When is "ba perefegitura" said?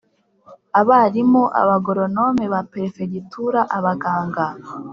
2.53-3.59